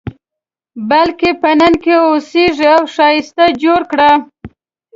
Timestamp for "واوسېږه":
2.03-2.69